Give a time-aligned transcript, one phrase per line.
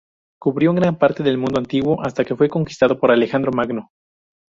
[0.39, 3.91] Cubrió gran parte del mundo antiguo hasta que fue conquistado por Alejandro Magno.